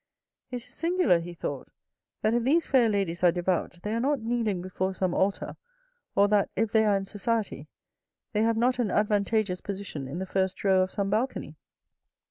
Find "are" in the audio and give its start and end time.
3.23-3.31, 3.93-3.99, 6.85-6.97